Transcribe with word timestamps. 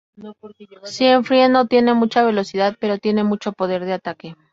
Siegfried 0.81 1.49
no 1.51 1.67
tiene 1.67 1.93
mucha 1.93 2.23
velocidad 2.25 2.75
pero 2.79 2.97
tiene 2.97 3.23
mucho 3.23 3.51
poder 3.53 3.85
de 3.85 3.93
ataque. 3.93 4.35